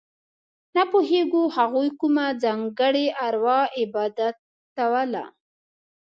[0.75, 5.25] نه پوهېږو هغوی کومه ځانګړې اروا عبادتوله.